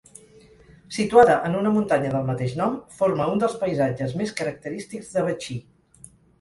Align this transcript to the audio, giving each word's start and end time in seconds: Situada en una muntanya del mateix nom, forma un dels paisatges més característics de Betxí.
Situada 0.95 1.35
en 1.49 1.57
una 1.59 1.73
muntanya 1.75 2.15
del 2.15 2.25
mateix 2.31 2.57
nom, 2.63 2.81
forma 3.03 3.29
un 3.35 3.45
dels 3.45 3.55
paisatges 3.67 4.19
més 4.25 4.37
característics 4.43 5.15
de 5.15 5.29
Betxí. 5.31 5.63